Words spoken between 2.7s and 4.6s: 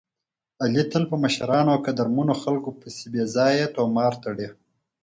پسې بې ځایه طومار تړي.